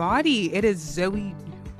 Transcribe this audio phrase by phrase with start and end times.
[0.00, 0.54] everybody.
[0.54, 1.34] It is Zoe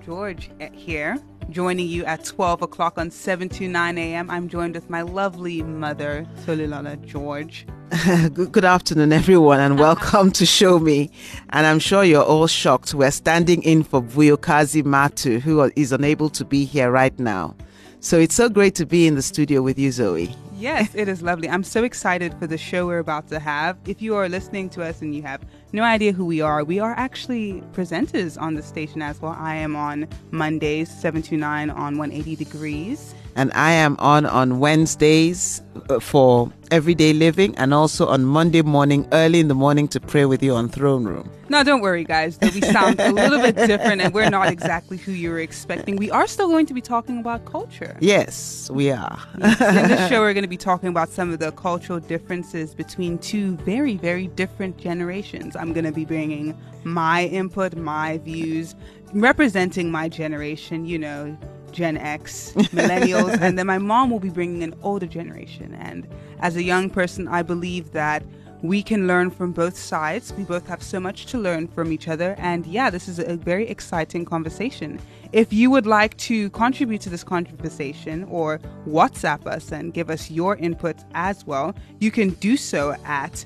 [0.04, 1.18] George eh, here,
[1.50, 4.28] joining you at 12 o'clock on 7 to 9 a.m.
[4.28, 7.64] I'm joined with my lovely mother, Tolilana George.
[8.34, 11.12] good, good afternoon, everyone, and welcome to Show Me.
[11.50, 12.92] And I'm sure you're all shocked.
[12.92, 17.54] We're standing in for Vuyokazi Matu, who is unable to be here right now.
[18.00, 20.34] So it's so great to be in the studio with you, Zoe.
[20.58, 21.48] Yes, it is lovely.
[21.48, 23.78] I'm so excited for the show we're about to have.
[23.86, 25.40] If you are listening to us and you have
[25.72, 29.36] no idea who we are, we are actually presenters on the station as well.
[29.38, 33.14] I am on Mondays, 7 to 9 on 180 Degrees.
[33.36, 39.08] And I am on on Wednesdays Uh, for everyday living and also on Monday morning,
[39.12, 41.30] early in the morning, to pray with you on Throne Room.
[41.48, 42.38] Now, don't worry, guys.
[42.42, 45.96] We sound a little bit different and we're not exactly who you were expecting.
[45.96, 47.96] We are still going to be talking about culture.
[48.00, 49.18] Yes, we are.
[49.38, 49.60] Yes.
[49.60, 53.18] In this show, we're going to be talking about some of the cultural differences between
[53.18, 55.56] two very, very different generations.
[55.56, 58.74] I'm going to be bringing my input, my views,
[59.12, 61.36] representing my generation, you know,
[61.72, 65.74] Gen X, millennials, and then my mom will be bringing an older generation.
[65.74, 66.06] And
[66.40, 68.22] as a young person, I believe that
[68.62, 70.32] we can learn from both sides.
[70.32, 72.34] We both have so much to learn from each other.
[72.38, 75.00] And yeah, this is a very exciting conversation.
[75.32, 80.30] If you would like to contribute to this conversation or WhatsApp us and give us
[80.30, 83.44] your input as well, you can do so at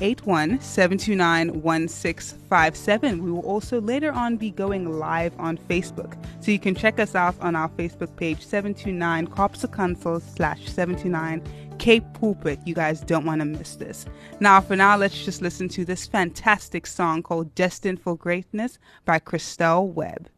[0.00, 3.24] 081 729 1657.
[3.24, 6.16] We will also later on be going live on Facebook.
[6.40, 10.66] So you can check us out on our Facebook page 729 Cops of Council slash
[10.66, 11.42] 729
[11.78, 12.58] Cape Pulpit.
[12.64, 14.06] You guys don't want to miss this.
[14.40, 19.18] Now, for now, let's just listen to this fantastic song called Destined for Greatness by
[19.18, 20.28] Christelle Webb.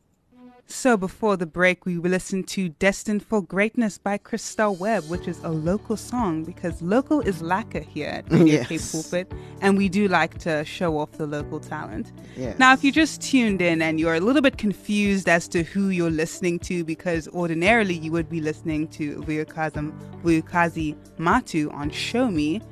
[0.72, 5.42] So before the break, we listened to Destined for Greatness by Christelle Webb, which is
[5.42, 8.68] a local song because local is lacquer here at Radio yes.
[8.68, 12.12] Cape Pulpit, and we do like to show off the local talent.
[12.36, 12.56] Yes.
[12.60, 15.88] Now, if you just tuned in and you're a little bit confused as to who
[15.88, 22.62] you're listening to, because ordinarily you would be listening to Vuyokazi Matu on Show Me,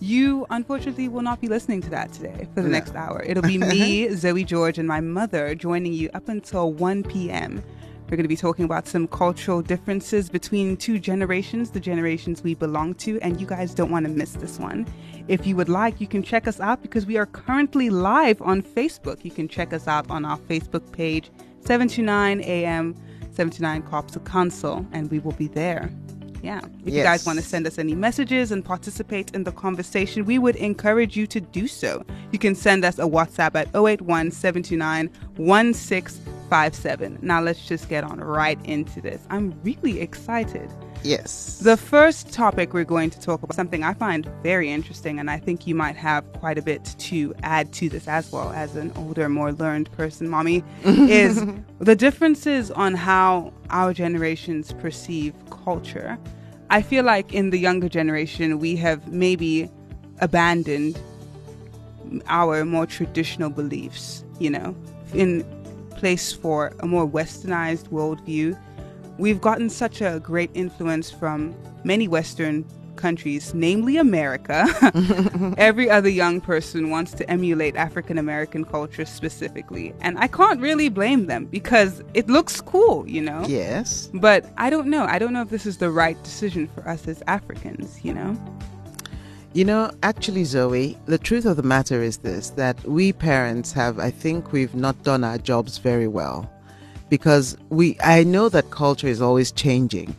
[0.00, 2.72] you unfortunately will not be listening to that today for the no.
[2.72, 3.22] next hour.
[3.22, 7.62] It'll be me, Zoe George, and my mother joining you up until 1 p.m.
[8.04, 12.54] We're going to be talking about some cultural differences between two generations, the generations we
[12.54, 14.86] belong to, and you guys don't want to miss this one.
[15.26, 18.62] If you would like, you can check us out because we are currently live on
[18.62, 19.24] Facebook.
[19.24, 21.30] You can check us out on our Facebook page,
[21.62, 22.94] 729 AM,
[23.32, 25.90] 729 Cops of Council, and we will be there.
[26.42, 26.58] Yeah.
[26.58, 26.96] If yes.
[26.96, 30.56] you guys want to send us any messages and participate in the conversation, we would
[30.56, 32.04] encourage you to do so.
[32.32, 37.18] You can send us a WhatsApp at 081 1657.
[37.22, 39.26] Now let's just get on right into this.
[39.30, 40.70] I'm really excited.
[41.06, 41.58] Yes.
[41.62, 45.38] The first topic we're going to talk about something I find very interesting, and I
[45.38, 48.92] think you might have quite a bit to add to this as well as an
[48.96, 51.44] older, more learned person, mommy, is
[51.78, 56.18] the differences on how our generations perceive culture.
[56.70, 59.70] I feel like in the younger generation, we have maybe
[60.18, 61.00] abandoned
[62.26, 64.74] our more traditional beliefs, you know,
[65.14, 65.44] in
[65.90, 68.58] place for a more westernized worldview
[69.18, 71.54] We've gotten such a great influence from
[71.84, 72.64] many Western
[72.96, 74.66] countries, namely America.
[75.58, 79.94] Every other young person wants to emulate African American culture specifically.
[80.00, 83.44] And I can't really blame them because it looks cool, you know?
[83.46, 84.10] Yes.
[84.12, 85.04] But I don't know.
[85.04, 88.36] I don't know if this is the right decision for us as Africans, you know?
[89.52, 93.98] You know, actually, Zoe, the truth of the matter is this that we parents have,
[93.98, 96.50] I think, we've not done our jobs very well
[97.08, 100.16] because we I know that culture is always changing.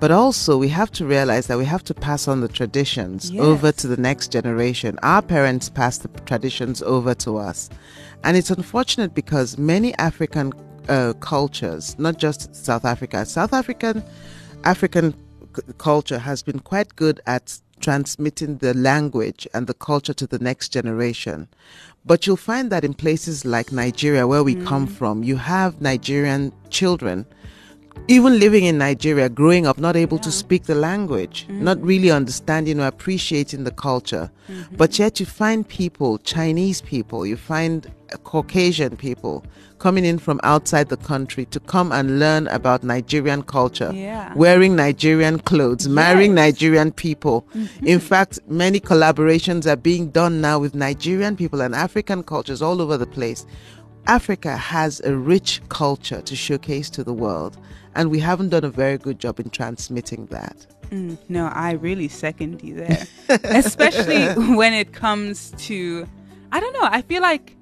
[0.00, 3.42] But also, we have to realize that we have to pass on the traditions yes.
[3.42, 4.98] over to the next generation.
[5.02, 7.70] Our parents passed the traditions over to us.
[8.24, 10.52] And it's unfortunate because many African
[10.88, 14.02] uh, cultures, not just South Africa, South African
[14.64, 15.14] African
[15.56, 20.38] c- culture has been quite good at transmitting the language and the culture to the
[20.38, 21.46] next generation.
[22.06, 24.92] But you'll find that in places like Nigeria, where we come mm.
[24.92, 27.26] from, you have Nigerian children
[28.06, 31.60] even living in Nigeria, growing up, not able to speak the language, mm.
[31.60, 34.30] not really understanding or appreciating the culture.
[34.48, 34.76] Mm-hmm.
[34.76, 39.44] But yet you find people, Chinese people, you find uh, Caucasian people
[39.78, 44.32] coming in from outside the country to come and learn about Nigerian culture, Yeah.
[44.34, 46.44] wearing Nigerian clothes, marrying Yes.
[46.46, 47.46] Nigerian people.
[47.54, 47.86] Mm-hmm.
[47.86, 52.82] In fact, many collaborations are being done now with Nigerian people and African cultures all
[52.82, 53.46] over the place.
[54.06, 57.56] Africa has a rich culture to showcase to the world,
[57.94, 60.66] and we haven't done a very good job in transmitting that.
[60.90, 63.06] Mm, no, I really second you there.
[63.44, 66.06] Especially when it comes to,
[66.52, 67.56] I don't know, I feel like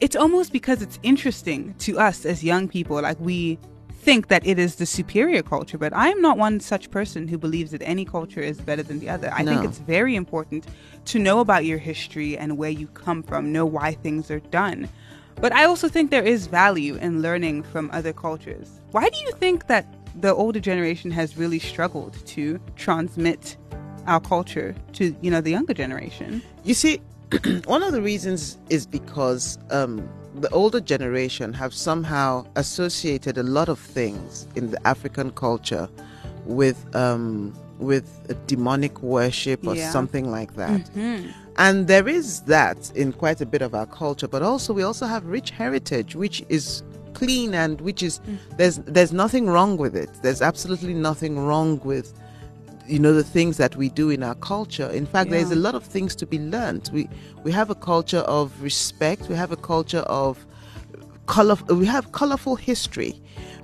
[0.00, 3.00] it's almost because it's interesting to us as young people.
[3.00, 3.58] Like we
[4.00, 7.36] think that it is the superior culture, but I am not one such person who
[7.36, 9.30] believes that any culture is better than the other.
[9.32, 10.66] I think it's very important
[11.06, 14.88] to know about your history and where you come from, know why things are done.
[15.40, 18.80] But I also think there is value in learning from other cultures.
[18.90, 19.86] Why do you think that
[20.20, 23.56] the older generation has really struggled to transmit
[24.06, 26.42] our culture to, you know, the younger generation?
[26.62, 27.00] You see,
[27.64, 33.70] one of the reasons is because um, the older generation have somehow associated a lot
[33.70, 35.88] of things in the African culture
[36.44, 39.90] with um, with a demonic worship or Yeah.
[39.90, 40.82] something like that.
[40.94, 41.30] Mm-hmm.
[41.56, 45.06] And there is that in quite a bit of our culture, but also we also
[45.06, 46.82] have rich heritage, which is
[47.12, 48.38] clean and which is mm.
[48.56, 50.10] there's there's nothing wrong with it.
[50.22, 52.14] There's absolutely nothing wrong with
[52.86, 54.88] you know the things that we do in our culture.
[54.90, 57.08] In fact there's a lot of things to be learned we
[57.44, 59.28] we have a culture of respect.
[59.28, 60.44] We have a culture of
[61.26, 63.20] color we have colorful history.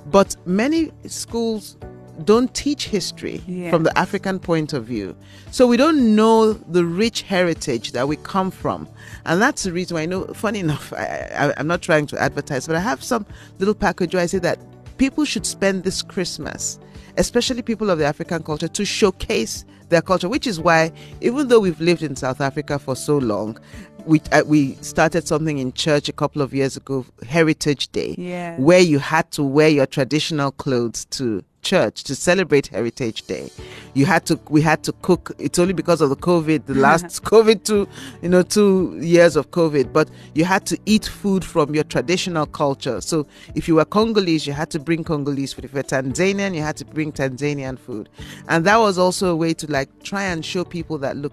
[0.07, 1.77] But many schools
[2.25, 3.71] don't teach history Yeah.
[3.71, 5.15] from the african point of view
[5.51, 8.89] so we don't know the rich heritage that we come from
[9.25, 12.67] and that's the reason why i know funny enough I, i'm not trying to advertise
[12.67, 13.27] but i have some
[13.59, 14.59] little package where i say that
[14.99, 16.79] people should spend this christmas
[17.19, 20.93] especially people of the African culture, to showcase their culture, which is why,
[21.23, 23.59] even though we've lived in South Africa for so long,
[24.05, 28.59] we, uh, we started something in church a couple of years ago, Heritage Day, Yeah.
[28.59, 33.51] where you had to wear your traditional clothes to church to celebrate Heritage Day.
[33.95, 35.33] You had to, we had to cook.
[35.39, 37.89] It's only because of the COVID, the last COVID two,
[38.23, 39.93] you know, two years of COVID.
[39.93, 43.01] But you had to eat food from your traditional culture.
[43.01, 43.27] So
[43.57, 45.65] if you were Congolese, you had to bring Congolese food.
[45.65, 48.09] If you were Tanzanian, you had to bring Tanzanian food.
[48.49, 51.33] And that was also a way to like try and show people that look,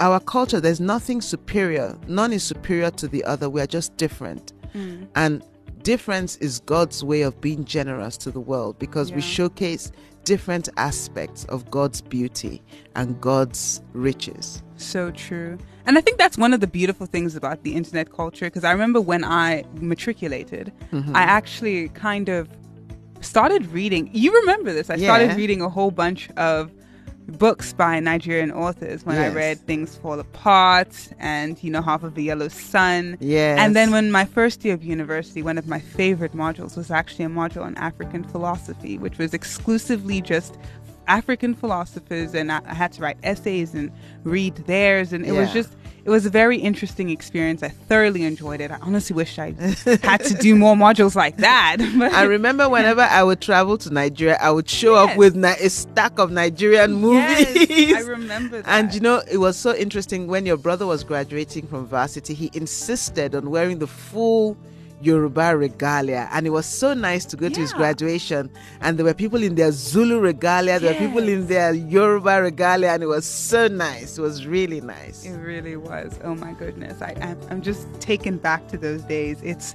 [0.00, 1.98] our culture, there's nothing superior.
[2.08, 3.50] None is superior to the other.
[3.50, 4.52] We are just different.
[4.74, 5.08] Mm.
[5.14, 5.42] And
[5.86, 9.92] difference is God's way of being generous to the world because we showcase
[10.24, 12.60] different aspects of God's beauty
[12.96, 14.64] and God's riches.
[14.78, 15.56] So true.
[15.86, 18.72] And I think that's one of the beautiful things about the internet culture because I
[18.72, 21.14] remember when I matriculated, mm-hmm.
[21.14, 22.48] I actually kind of
[23.20, 24.10] started reading.
[24.12, 24.90] You remember this?
[24.90, 26.72] I started reading a whole bunch of
[27.26, 32.14] books by Nigerian authors when I read Things Fall Apart and, you know, Half of
[32.14, 33.18] the Yellow Sun.
[33.20, 33.58] Yes.
[33.58, 37.24] And then when my first year of university, one of my favorite modules was actually
[37.24, 40.56] a module on African philosophy, which was exclusively just
[41.06, 43.90] African philosophers, and I, I had to write essays and
[44.24, 45.70] read theirs, and it was just
[46.04, 47.64] it was a very interesting experience.
[47.64, 48.70] I thoroughly enjoyed it.
[48.70, 49.50] I honestly wish I
[50.04, 51.78] had to do more modules like that.
[51.98, 55.48] But I remember whenever I would travel to Nigeria, I would show up with ni-
[55.60, 57.68] a stack of Nigerian movies.
[57.68, 58.68] Yes, I remember that.
[58.68, 62.50] And you know, it was so interesting when your brother was graduating from varsity, he
[62.54, 64.56] insisted on wearing the full
[65.00, 66.28] Yoruba regalia.
[66.32, 68.50] And it was so nice to go to his graduation.
[68.80, 72.88] And there were people in their Zulu regalia, there were people in their Yoruba regalia,
[72.90, 74.18] and it was so nice.
[74.18, 75.24] It was really nice.
[75.24, 76.18] It really was.
[76.24, 77.00] Oh my goodness.
[77.02, 79.40] I, I'm, I'm just taken back to those days.
[79.42, 79.74] It's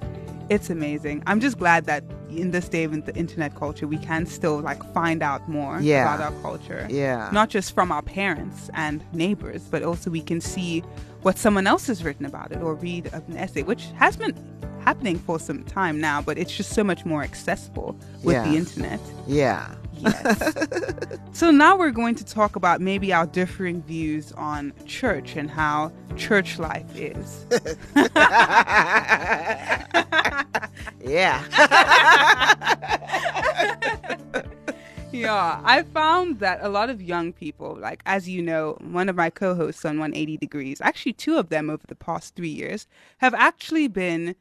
[0.50, 1.24] it's amazing.
[1.28, 4.84] I'm just glad that in this day of the internet culture, we can still like
[4.94, 6.14] find out more Yeah.
[6.14, 6.86] about our culture.
[6.90, 7.30] Yeah.
[7.32, 10.82] Not just from our parents and neighbors, but also we can see
[11.22, 14.36] what someone else has written about it or read an essay, which has been
[14.86, 18.44] happening for some time now, but it's just so much more accessible with Yeah.
[18.48, 19.00] the internet.
[19.28, 19.74] Yeah.
[19.98, 20.54] Yes.
[21.34, 25.92] so now we're going to talk about maybe our differing views on church and how
[26.16, 27.46] church life is.
[31.02, 31.44] yeah.
[35.12, 39.16] yeah, I found that a lot of young people, like as you know, one of
[39.16, 43.34] my co-hosts on 180 Degrees, actually two of them over the past three years, have
[43.34, 44.36] actually been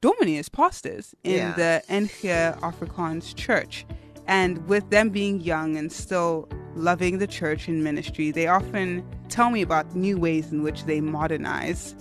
[0.00, 1.52] dominees, pastors in Yeah.
[1.52, 3.86] the Engia Afrikaans church.
[4.26, 9.50] And with them being young and still loving the church and ministry, they often tell
[9.50, 11.94] me about new ways in which they modernize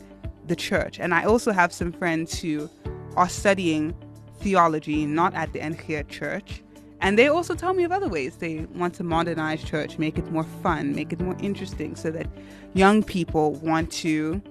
[0.47, 0.99] the church.
[0.99, 2.69] And I also have some friends who
[3.15, 3.93] are studying
[4.41, 6.63] theology, not at the NGIA church.
[7.01, 10.29] And they also tell me of other ways they want to modernize church, make it
[10.31, 12.27] more fun, make it more interesting so that
[12.73, 14.41] young people want to,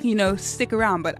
[0.00, 1.02] you know, stick around.
[1.02, 1.18] But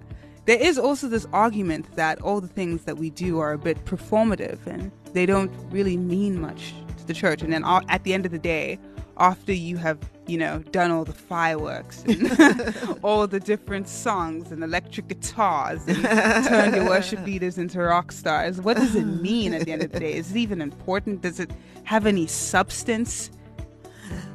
[0.48, 3.84] there is also this argument that all the things that we do are a bit
[3.84, 7.42] performative and they don't really mean much to the church.
[7.42, 8.78] And then at the end of the day,
[9.18, 14.64] after you have, you know, done all the fireworks and all the different songs and
[14.64, 16.02] electric guitars and
[16.46, 19.92] turned your worship leaders into rock stars, what does it mean at the end of
[19.92, 20.14] the day?
[20.14, 21.20] Is it even important?
[21.20, 21.50] Does it
[21.84, 23.30] have any substance?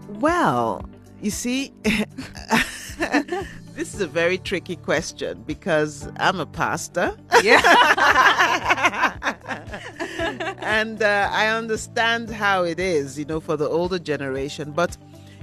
[0.08, 0.88] Well,
[1.24, 1.74] you see,
[3.74, 7.18] this is a very tricky question because I'm a pastor.
[7.42, 7.62] Yeah.
[10.60, 14.72] and uh, I understand how it is, you know, for the older generation.
[14.72, 14.96] But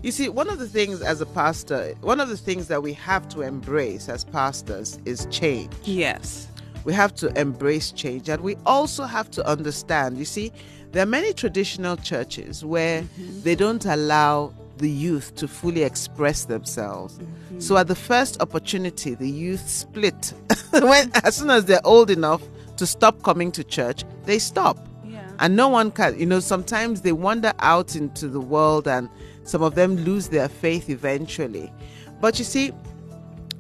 [0.03, 2.93] you see, one of the things as a pastor, one of the things that we
[2.95, 5.73] have to embrace as pastors is change.
[5.85, 6.47] Yes.
[6.85, 8.29] We have to embrace change.
[8.29, 10.53] And we also have to understand, you see,
[10.93, 13.43] there are many traditional churches where mm-hmm.
[13.43, 17.19] they don't allow the youth to fully express themselves.
[17.19, 17.61] Mm-hmm.
[17.61, 20.33] So at the first opportunity, the youth split.
[20.71, 22.43] when as soon as they're old enough
[22.79, 24.79] to stop coming to church, they stop.
[25.05, 25.31] Yeah.
[25.39, 29.09] And no one can, you know, sometimes they wander out into the world and
[29.45, 31.73] some of them lose their faith eventually.
[32.21, 32.69] But you see,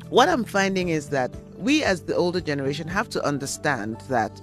[0.08, 4.40] what I'm finding is that we as the older generation have to understand that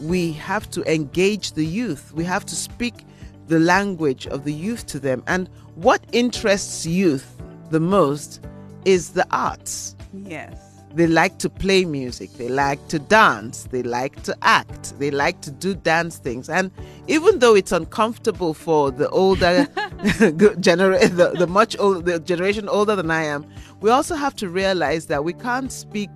[0.00, 2.12] we have to engage the youth.
[2.14, 3.04] We have to speak
[3.50, 5.22] the language of the youth to them.
[5.26, 7.36] And what interests youth
[7.70, 8.40] the most
[8.84, 9.96] is the arts.
[10.14, 10.56] Yes.
[10.94, 15.40] They like to play music, they like to dance, they like to act, they like
[15.42, 16.48] to do dance things.
[16.48, 16.72] And
[17.06, 19.66] even though it's uncomfortable for the older
[20.60, 23.46] generation, the, the much older the generation older than I am,
[23.80, 26.10] we also have to realize that we can't speak,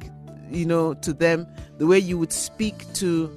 [0.50, 1.47] you know, to them
[1.79, 3.31] the way you would speak to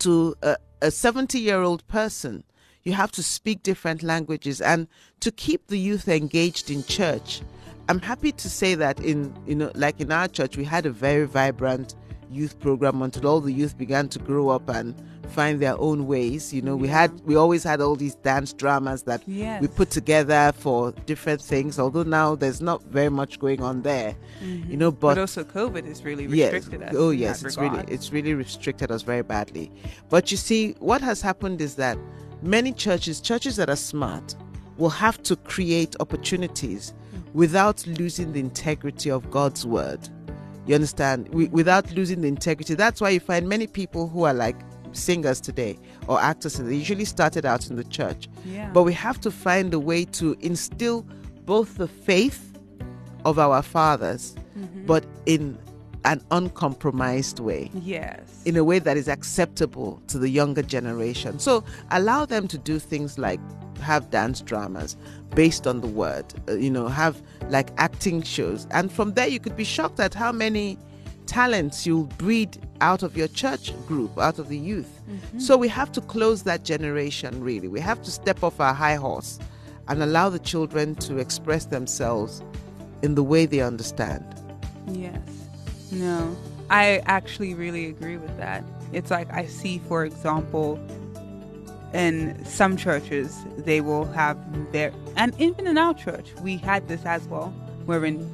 [0.00, 0.34] to
[0.82, 2.42] a 70 year old person
[2.84, 4.86] you have to speak different languages and
[5.20, 7.40] to keep the youth engaged in church.
[7.88, 10.90] I'm happy to say that in you know like in our church we had a
[10.90, 11.94] very vibrant
[12.30, 14.94] youth program until all the youth began to grow up and
[15.28, 16.52] find their own ways.
[16.52, 19.60] You know, we had we always had all these dance dramas that yes.
[19.60, 21.78] we put together for different things.
[21.78, 24.16] Although now there's not very much going on there.
[24.42, 24.70] Mm-hmm.
[24.70, 26.96] You know, but, but, also COVID has really restricted yes, us.
[26.96, 27.82] Oh yes, it's regard.
[27.82, 29.70] really it's really restricted us very badly.
[30.08, 31.98] But you see, what has happened is that
[32.44, 34.34] many churches, churches that are smart,
[34.76, 36.92] will have to create opportunities
[37.32, 40.08] without losing the integrity of God's word.
[40.66, 41.28] You understand?
[41.28, 42.74] We, without losing the integrity.
[42.74, 44.56] That's why you find many people who are like
[44.92, 48.28] singers today or actors and they usually started out in the church.
[48.44, 48.70] Yeah.
[48.72, 51.06] But we have to find a way to instill
[51.44, 52.56] both the faith
[53.24, 54.86] of our fathers, mm-hmm.
[54.86, 55.58] but in
[56.04, 57.70] an uncompromised way.
[57.74, 58.42] Yes.
[58.44, 61.38] In a way that is acceptable to the younger generation.
[61.38, 63.40] So allow them to do things like
[63.80, 64.96] have dance dramas
[65.34, 68.66] based on the word, uh, you know, have like acting shows.
[68.70, 70.78] And from there, you could be shocked at how many
[71.26, 75.00] talents you'll breed out of your church group, out of the youth.
[75.08, 75.38] Mm-hmm.
[75.38, 77.68] So we have to close that generation, really.
[77.68, 79.38] We have to step off our high horse
[79.88, 82.42] and allow the children to express themselves
[83.02, 84.24] in the way they understand.
[84.88, 85.43] Yes.
[85.94, 86.36] No,
[86.70, 88.64] I actually really agree with that.
[88.92, 90.78] It's like I see, for example,
[91.92, 94.36] in some churches, they will have
[94.72, 97.50] their, and even in our church, we had this as well,
[97.86, 98.28] wherein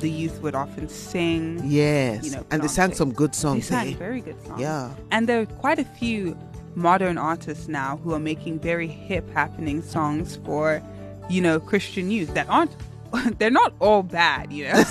[0.00, 1.60] the youth would often sing.
[1.64, 3.68] Yes, you know, and they sang some good songs.
[3.68, 3.96] They sang eh?
[3.96, 4.60] very good songs.
[4.60, 6.36] Yeah, and there are quite a few
[6.74, 10.82] modern artists now who are making very hip, happening songs for,
[11.28, 12.74] you know, Christian youth that aren't
[13.38, 14.82] they're not all bad, you know.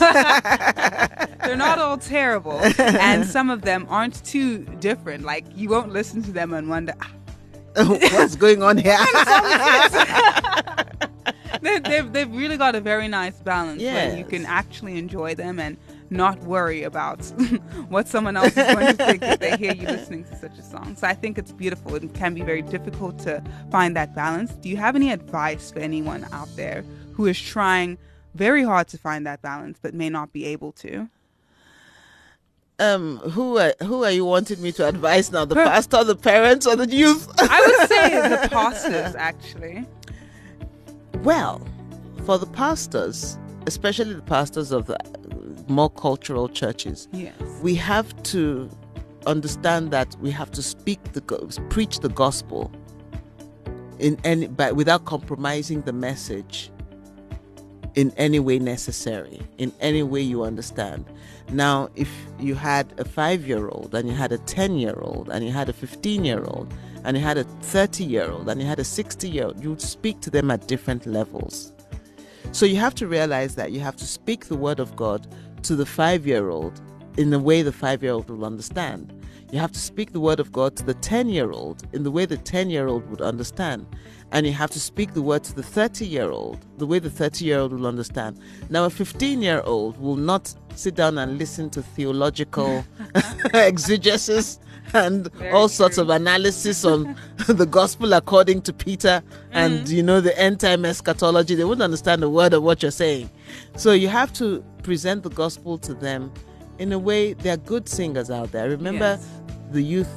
[1.43, 5.23] they're not all terrible, and some of them aren't too different.
[5.23, 7.11] Like you won't listen to them and wonder ah.
[7.75, 8.97] what's going on here.
[11.61, 14.09] they, they've they've really got a very nice balance yes.
[14.09, 15.77] where you can actually enjoy them and
[16.09, 17.19] not worry about
[17.89, 20.63] what someone else is going to think if they hear you listening to such a
[20.63, 20.95] song.
[20.95, 21.95] So I think it's beautiful.
[21.95, 24.51] It can be very difficult to find that balance.
[24.53, 26.85] Do you have any advice for anyone out there
[27.17, 27.97] who is trying
[28.35, 31.09] very hard to find that balance but may not be able to?
[32.79, 35.43] Um, who are, who are you wanting me to advise now?
[35.43, 37.27] The Her, pastor, the parents, or the youth?
[37.39, 39.87] I would say the pastors, actually.
[41.23, 41.59] Well,
[42.23, 44.99] for the pastors, especially the pastors of the
[45.67, 47.33] more cultural churches, yes.
[47.63, 48.69] we have to
[49.25, 51.21] understand that we have to speak the
[51.69, 52.71] preach the gospel
[53.97, 56.69] in any but without compromising the message
[57.97, 61.03] in any way necessary, in any way you understand.
[61.51, 62.07] Now, if
[62.39, 65.51] you had a five year old and you had a 10 year old and you
[65.51, 66.71] had a 15 year old
[67.03, 69.71] and you had a 30 year old and you had a 60 year old, you
[69.71, 71.73] would speak to them at different levels.
[72.51, 75.25] So you have to realize that you have to speak the word of God
[75.63, 76.79] to the five year old
[77.17, 79.11] in the way the five year old will understand.
[79.51, 82.11] You have to speak the word of God to the 10 year old in the
[82.11, 83.87] way the 10 year old would understand
[84.31, 87.09] and you have to speak the word to the 30 year old the way the
[87.09, 88.37] 30 year old will understand.
[88.69, 92.83] Now, a 15 year old will not sit down and listen to theological
[93.53, 94.59] exegesis
[94.93, 96.03] and Very all sorts true.
[96.03, 97.15] of analysis on
[97.47, 99.89] the gospel according to Peter and Mm.
[99.89, 101.55] you know the end time eschatology.
[101.55, 103.29] They wouldn't understand a word of what you're saying.
[103.75, 106.31] So you have to present the gospel to them
[106.79, 108.69] in a way there are good singers out there.
[108.69, 109.27] Remember Yes.
[109.71, 110.09] the youth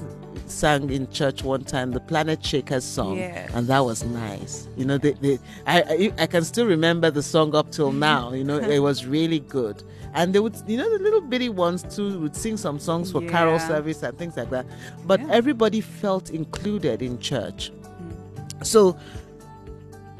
[0.50, 3.50] sang in church one time the Planet Shakers song, Yes.
[3.54, 4.68] and that was nice.
[4.76, 7.98] You know, they, they, I, I I can still remember the song up till mm-hmm.
[8.00, 8.32] now.
[8.32, 9.82] You know, it was really good.
[10.12, 13.22] And they would, you know, the little bitty ones too would sing some songs for
[13.28, 14.66] carol service and things like that.
[15.06, 15.28] But Yeah.
[15.30, 17.70] everybody felt included in church.
[17.70, 18.66] Mm.
[18.66, 18.96] So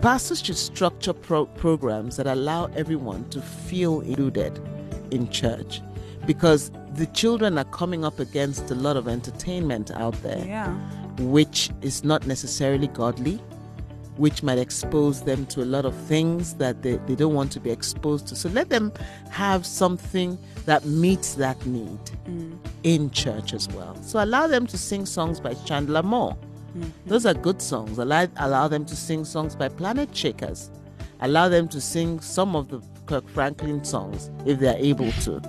[0.01, 4.61] pastors should structure pro- programs that allow everyone to feel included
[5.11, 5.83] in church
[6.27, 10.75] because the children are coming up against a lot of entertainment out there Yeah.
[11.19, 13.41] which is not necessarily godly
[14.17, 17.61] which might expose them to a lot of things that they, they don't want to
[17.61, 18.93] be exposed to so let them
[19.31, 22.57] have something that meets that need mm.
[22.83, 26.37] in church as well so allow them to sing songs by chandler moore
[26.77, 26.89] mm-hmm.
[27.07, 27.99] those are good songs.
[27.99, 30.71] Allow, allow them to sing songs by Planet Shakers.
[31.21, 35.41] Allow them to sing some of the Kirk Franklin songs if they're able to.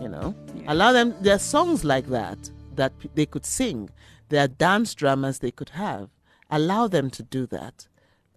[0.00, 0.72] You know, Yeah.
[0.72, 1.14] allow them.
[1.20, 2.38] There are songs like that
[2.76, 3.90] that they could sing.
[4.30, 6.08] There are dance dramas they could have.
[6.50, 7.86] Allow them to do that.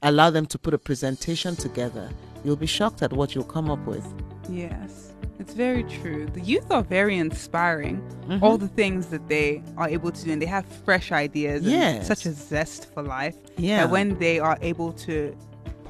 [0.01, 2.09] Allow them to put a presentation together.
[2.43, 4.05] You'll be shocked at what you'll come up with.
[4.49, 6.25] Yes, it's very true.
[6.33, 8.01] The youth are very inspiring.
[8.27, 8.43] Mm-hmm.
[8.43, 11.95] All the things that they are able to do, and they have fresh ideas Yes.
[11.97, 13.37] and such a zest for life.
[13.57, 13.83] Yeah.
[13.85, 15.33] That when they are able to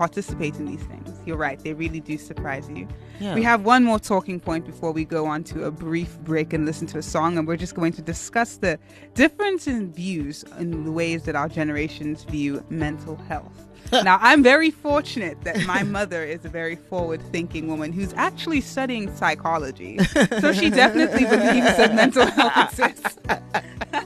[0.03, 2.85] participate in these things, you're right, they really do surprise you.
[3.21, 3.35] Yeah.
[3.35, 6.65] We have one more talking point before we go on to a brief break and
[6.65, 8.77] listen to a song, and we're just going to discuss the
[9.13, 13.65] difference in views in the ways that our generations view mental health.
[14.03, 18.59] now, I'm very fortunate that my mother is a very forward thinking woman who's actually
[18.59, 19.99] studying psychology.
[20.43, 23.19] So she definitely believes that mental health exists.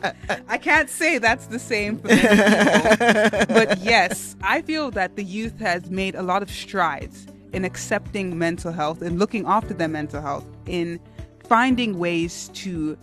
[0.48, 3.56] I can't say that's the same for many people.
[3.56, 8.38] But yes, I feel that the youth has made a lot of strides in accepting
[8.38, 11.00] mental health and looking after their mental health, in
[11.48, 12.98] finding ways to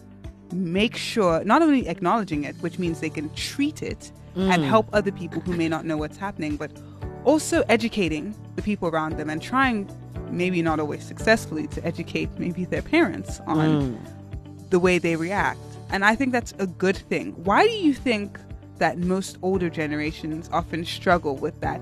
[0.53, 4.69] make sure, not only acknowledging it, which means they can treat it and mm.
[4.69, 6.71] help other people who may not know what's happening, but
[7.25, 9.89] also educating the people around them and trying,
[10.31, 14.71] maybe not always successfully, to educate maybe their parents on mm.
[14.71, 15.59] the way they react.
[15.91, 17.33] And I think that's a good thing.
[17.45, 18.39] Why do you think
[18.79, 21.81] that most older generations often struggle with that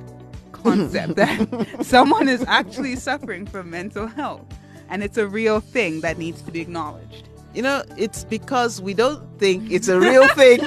[0.53, 4.45] concept that someone is actually suffering from mental health
[4.91, 7.29] and it's a real thing that needs to be acknowledged?
[7.55, 10.61] You know, it's because we don't think it's a real thing.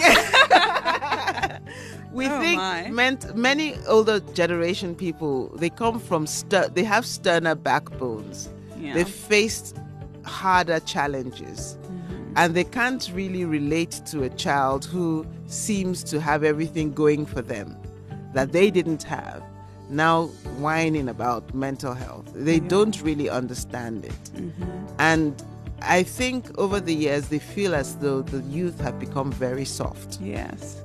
[2.11, 7.55] we Oh, think meant many older generation people they come from ster- they have sterner
[7.55, 8.49] backbones.
[8.79, 8.93] Yeah.
[8.93, 9.77] They've faced
[10.25, 11.77] harder challenges.
[12.35, 17.41] And they can't really relate to a child who seems to have everything going for
[17.41, 17.77] them
[18.33, 19.41] that they didn't have.
[19.89, 20.25] Now
[20.57, 22.29] whining about mental health.
[22.33, 24.23] They don't really understand it.
[24.35, 24.63] Mm-hmm.
[24.99, 25.43] And
[25.81, 30.19] I think over the years they feel as though the youth have become very soft.
[30.19, 30.81] Yes.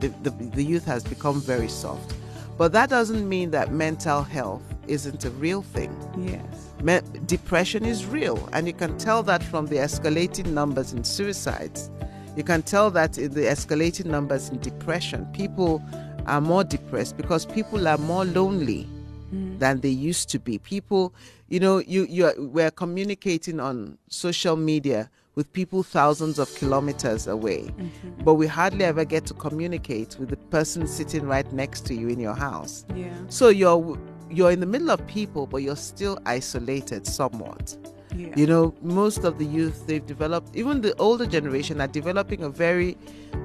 [0.00, 2.14] The, the, the youth has become very soft.
[2.56, 5.94] But that doesn't mean that mental health isn't a real thing.
[6.18, 6.72] Yes.
[6.82, 11.90] Me- depression is real, and you can tell that from the escalating numbers in suicides.
[12.36, 15.26] You can tell that in the escalating numbers in depression.
[15.32, 15.82] People
[16.26, 18.86] are more depressed because people are more lonely
[19.32, 19.58] mm.
[19.58, 20.58] than they used to be.
[20.58, 21.14] People,
[21.48, 27.62] you know, you you we're communicating on social media with people thousands of kilometers away,
[27.62, 28.24] mm-hmm.
[28.24, 32.08] but we hardly ever get to communicate with the person sitting right next to you
[32.08, 32.86] in your house.
[32.94, 33.12] Yeah.
[33.28, 33.98] So you're
[34.30, 37.76] you're in the middle of people, but you're still isolated somewhat.
[38.14, 38.32] Yeah.
[38.34, 42.48] You know, most of the youth they've developed, even the older generation, are developing a
[42.48, 42.96] very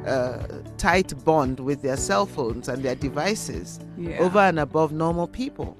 [0.05, 0.37] uh,
[0.77, 4.19] tight bond with their cell phones and their devices Yeah.
[4.19, 5.75] over and above normal people.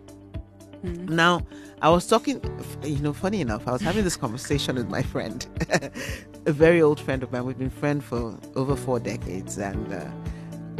[0.84, 1.46] Now,
[1.84, 2.42] I was talking,
[2.84, 5.46] you know, funny enough, I was having this conversation with my friend,
[6.48, 7.46] a very old friend of mine.
[7.46, 10.10] We've been friends for over four decades, and uh,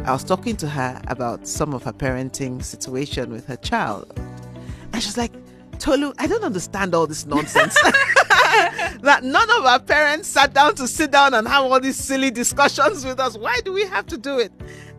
[0.04, 4.12] I was talking to her about some of her parenting situation with her child.
[4.92, 5.32] And she's like,
[5.78, 7.76] Tolu, I don't understand all this nonsense.
[9.02, 12.30] that none of our parents sat down to sit down and have all these silly
[12.30, 13.36] discussions with us.
[13.38, 14.52] Why do we have to do it?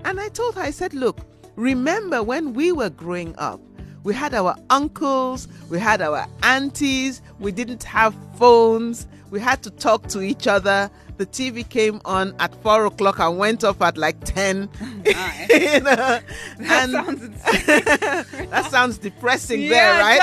[0.06, 1.20] And I told her, I said, look,
[1.56, 3.60] remember when we were growing up,
[4.04, 9.70] we had our uncles, we had our aunties, we didn't have phones, we had to
[9.70, 10.89] talk to each other.
[11.17, 14.69] The TV came on at four o'clock and went off at like 10.
[15.06, 15.49] Nice.
[15.49, 16.19] you know?
[16.60, 17.43] That sounds
[18.49, 20.21] that sounds depressing Yeah, there, right?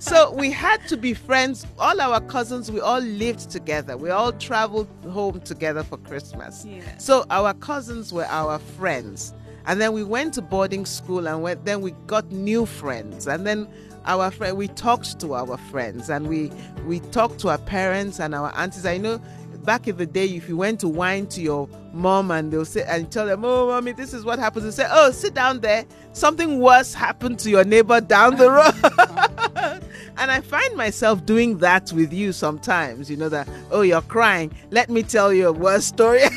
[0.00, 1.66] so we had to be friends.
[1.78, 3.96] All our cousins, we all lived together.
[3.96, 6.64] We all traveled home together for Christmas.
[6.64, 6.82] Yeah.
[6.98, 9.32] So our cousins were our friends.
[9.66, 13.26] And then we went to boarding school and went, then we got new friends.
[13.26, 13.66] And then
[14.06, 16.50] our friend we talked to our friends and we
[16.86, 18.86] we talked to our parents and our aunties.
[18.86, 19.20] I know
[19.64, 22.84] back in the day if you went to whine to your mom and they'll say
[22.86, 25.84] and tell them, Oh mommy, this is what happens, and say, Oh, sit down there.
[26.12, 29.82] Something worse happened to your neighbor down the road.
[30.18, 34.52] and I find myself doing that with you sometimes, you know, that oh you're crying.
[34.70, 36.22] Let me tell you a worse story.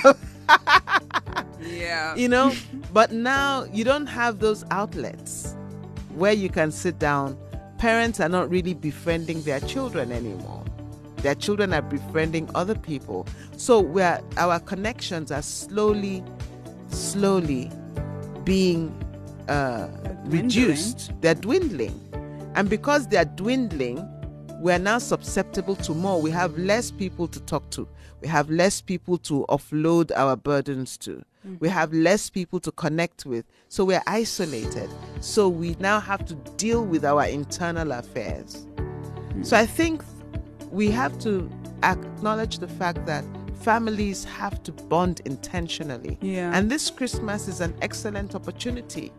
[1.62, 2.16] yeah.
[2.16, 2.54] you know
[2.94, 5.56] but now you don't have those outlets
[6.16, 7.38] where you can sit down
[7.78, 10.64] parents are not really befriending their children anymore.
[11.18, 13.28] Their children are befriending other people.
[13.58, 16.24] So where our connections are slowly
[16.90, 17.72] slowly
[18.44, 18.90] being
[19.50, 20.44] uh, dwindling.
[20.44, 21.12] reduced.
[21.22, 22.00] They're dwindling.
[22.56, 24.08] And because they're dwindling
[24.60, 26.22] we're now susceptible to more.
[26.22, 27.88] We have less people to talk to.
[28.22, 31.24] We have less people to offload our burdens to
[31.60, 34.90] we have less people to connect with so we're isolated
[35.22, 38.66] so we now have to deal with our internal affairs
[39.42, 40.04] so i think
[40.72, 41.50] we have to
[41.84, 43.24] acknowledge the fact that
[43.62, 46.52] families have to bond intentionally Yeah.
[46.56, 49.10] and this christmas is an excellent opportunity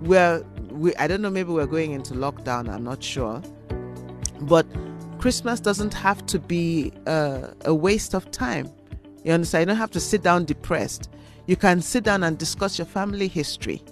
[0.00, 3.42] where we i don't know maybe we're going into lockdown i'm not sure
[4.42, 4.66] but
[5.18, 8.70] Christmas doesn't have to be uh, a waste of time.
[9.24, 9.62] You understand?
[9.62, 11.10] You don't have to sit down depressed.
[11.48, 13.82] You can sit down and discuss your family history.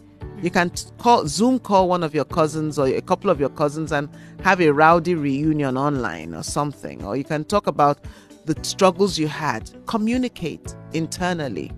[0.42, 3.92] You can call Zoom call one of your cousins or a couple of your cousins
[3.92, 4.11] and
[4.42, 7.03] have a rowdy reunion online or something.
[7.03, 8.05] Or you can talk about
[8.45, 9.71] the struggles you had.
[9.87, 11.73] Communicate internally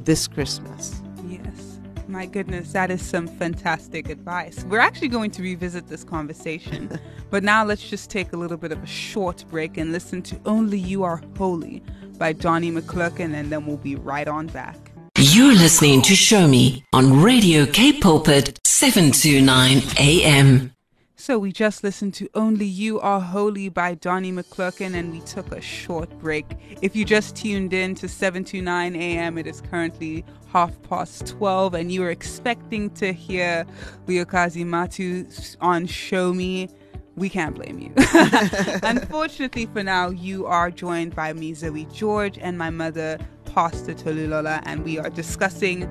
[0.00, 1.00] this Christmas.
[1.28, 1.78] Yes.
[2.08, 4.64] My goodness, that is some fantastic advice.
[4.64, 6.98] We're actually going to revisit this conversation,
[7.30, 10.40] but now let's just take a little bit of a short break and listen to
[10.46, 11.80] Only You Are Holy
[12.18, 14.91] by Donnie McClurkin, and then we'll be right on back.
[15.24, 20.72] You're listening to Show Me on Radio Cape Pulpit 729 AM.
[21.14, 25.52] So we just listened to Only You Are Holy by Donnie McClurkin and we took
[25.52, 26.46] a short break.
[26.82, 31.92] If you just tuned in to 729 AM, it is currently half past 12 and
[31.92, 33.64] you were expecting to hear
[34.08, 36.68] Vuyokazi Matu on Show Me.
[37.16, 37.92] We can't blame you.
[38.82, 44.62] Unfortunately for now, you are joined by me, Zoe George, and my mother, Pastor Tolulola,
[44.64, 45.88] and we are discussing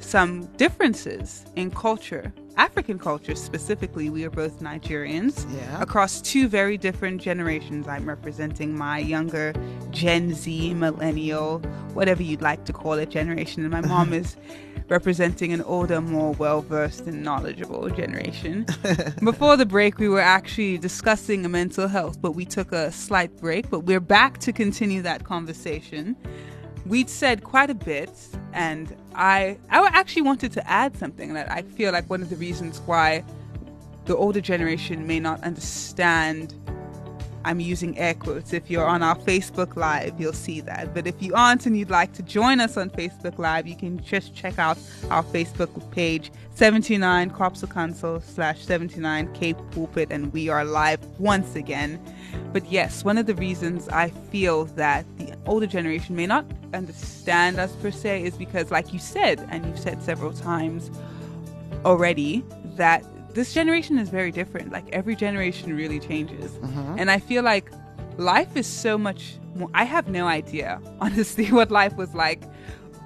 [0.00, 4.10] some differences in culture, African culture specifically.
[4.10, 5.80] We are both Nigerians Yeah.
[5.80, 7.86] across two very different generations.
[7.86, 9.52] I'm representing my younger
[9.90, 11.60] Gen Z, millennial,
[11.94, 14.36] whatever you'd like to call it, generation, and my mom is
[14.92, 18.66] representing an older, more well versed and knowledgeable generation.
[19.24, 23.70] Before the break, we were actually discussing mental health, but we took a slight break.
[23.70, 26.16] But we're back to continue that conversation
[26.84, 28.10] we'd said quite a bit
[28.52, 32.34] and i i actually wanted to add something that i feel like one of the
[32.34, 33.24] reasons why
[34.06, 36.54] the older generation may not understand
[37.44, 38.52] i'm using air quotes.
[38.52, 40.94] If you're on our facebook live you'll see that.
[40.94, 44.02] But if you aren't and you'd like to join us on facebook live you can
[44.02, 44.78] just check out
[45.10, 51.00] our facebook page 79 cops of council slash 79 cape pulpit and we are live
[51.18, 52.00] once again.
[52.52, 57.58] But yes, one of the reasons I feel that the older generation may not understand
[57.58, 60.90] us per se is because, like you said, and you've said several times
[61.84, 62.44] already,
[62.76, 64.72] that this generation is very different.
[64.72, 66.52] Like every generation really changes.
[66.52, 66.96] Mm-hmm.
[66.98, 67.70] And I feel like
[68.16, 69.70] life is so much more.
[69.74, 72.42] I have no idea, honestly, what life was like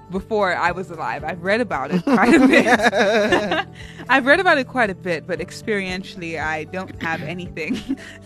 [0.09, 1.23] before I was alive.
[1.23, 3.67] I've read about it quite a bit.
[4.09, 7.75] I've read about it quite a bit, but experientially, I don't have anything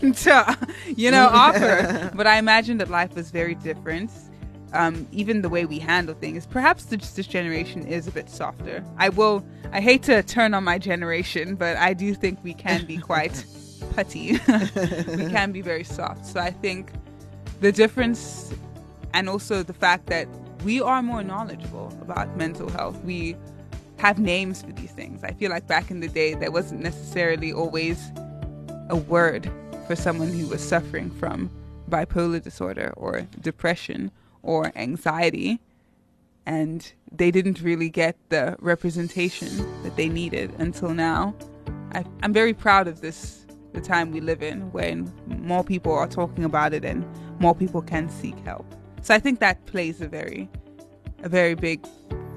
[0.00, 2.12] to, you know, offer.
[2.14, 4.10] But I imagine that life was very different.
[4.74, 8.82] Um, even the way we handle things, perhaps this, this generation is a bit softer.
[8.96, 9.44] I will.
[9.70, 13.44] I hate to turn on my generation, but I do think we can be quite
[13.94, 14.32] putty.
[14.46, 16.24] we can be very soft.
[16.24, 16.90] So I think
[17.60, 18.52] the difference,
[19.12, 20.26] and also the fact that
[20.64, 23.02] we are more knowledgeable about mental health.
[23.04, 23.36] We
[23.98, 25.22] have names for these things.
[25.22, 28.10] I feel like back in the day, there wasn't necessarily always
[28.88, 29.50] a word
[29.86, 31.50] for someone who was suffering from
[31.88, 34.10] bipolar disorder or depression
[34.42, 35.60] or anxiety.
[36.44, 39.48] And they didn't really get the representation
[39.84, 41.34] that they needed until now.
[41.92, 46.08] I, I'm very proud of this, the time we live in, when more people are
[46.08, 47.04] talking about it and
[47.38, 48.66] more people can seek help.
[49.02, 50.48] So I think that plays a very,
[51.22, 51.86] a very big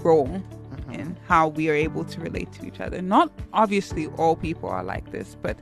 [0.04, 0.92] role mm-hmm.
[0.92, 3.02] in how we are able to relate to each other.
[3.02, 5.58] Not obviously all people are like this, but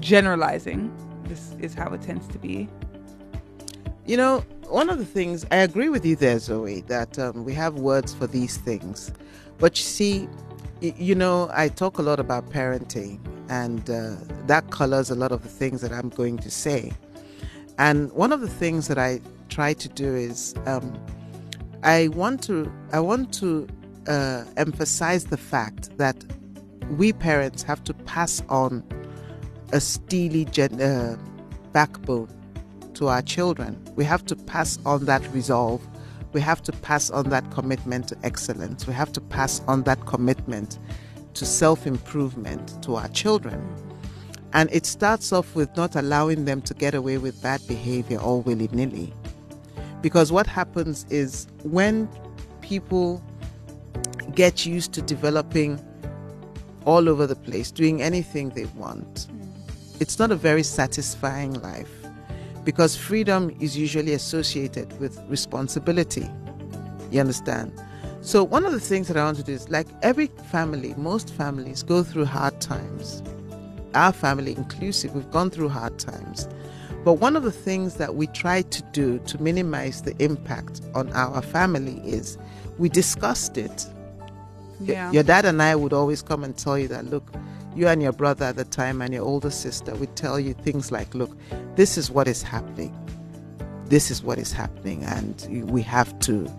[0.00, 0.92] generalizing,
[1.24, 2.68] this is how it tends to be.
[4.06, 7.54] You know, one of the things I agree with you there, Zoe, that um, we
[7.54, 9.10] have words for these things,
[9.56, 10.28] but you see,
[10.82, 15.42] you know, I talk a lot about parenting, and uh, that colors a lot of
[15.42, 16.92] the things that I'm going to say.
[17.78, 20.92] And one of the things that I try to do is um,
[21.82, 23.66] I want to I want to
[24.06, 26.16] uh, emphasize the fact that
[26.90, 28.84] we parents have to pass on
[29.72, 31.16] a steely gen- uh,
[31.72, 32.28] backbone
[32.94, 33.82] to our children.
[33.96, 35.86] We have to pass on that resolve.
[36.32, 38.86] We have to pass on that commitment to excellence.
[38.86, 40.78] We have to pass on that commitment
[41.34, 43.62] to self improvement to our children.
[44.52, 48.40] And it starts off with not allowing them to get away with bad behavior all
[48.42, 49.12] willy nilly.
[50.00, 52.08] Because what happens is when
[52.60, 53.22] people
[54.34, 55.82] get used to developing
[56.84, 59.28] all over the place, doing anything they want,
[59.98, 62.03] it's not a very satisfying life
[62.64, 66.28] because freedom is usually associated with responsibility.
[67.10, 67.72] You understand?
[68.22, 71.32] So, one of the things that I want to do is like every family, most
[71.34, 73.22] families go through hard times.
[73.94, 76.48] Our family inclusive, we've gone through hard times.
[77.04, 81.12] But one of the things that we try to do to minimize the impact on
[81.12, 82.38] our family is
[82.78, 83.86] we discussed it.
[84.80, 85.12] Yeah.
[85.12, 87.30] Your dad and I would always come and tell you that, look,
[87.74, 90.92] you and your brother at the time and your older sister would tell you things
[90.92, 91.36] like, look,
[91.74, 92.96] this is what is happening.
[93.86, 96.50] This is what is happening, and we have to